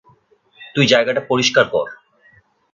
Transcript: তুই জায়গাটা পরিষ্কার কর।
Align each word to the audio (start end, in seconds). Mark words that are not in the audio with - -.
তুই 0.75 0.85
জায়গাটা 0.87 1.21
পরিষ্কার 1.29 1.65
কর। 1.69 1.87